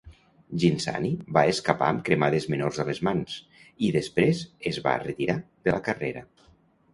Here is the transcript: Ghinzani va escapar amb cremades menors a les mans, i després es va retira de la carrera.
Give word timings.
Ghinzani 0.61 1.09
va 1.37 1.43
escapar 1.55 1.89
amb 1.93 2.01
cremades 2.07 2.47
menors 2.53 2.79
a 2.85 2.87
les 2.87 3.01
mans, 3.09 3.37
i 3.89 3.93
després 3.97 4.43
es 4.73 4.81
va 4.89 4.97
retira 5.05 5.37
de 5.69 5.77
la 5.77 5.83
carrera. 5.91 6.27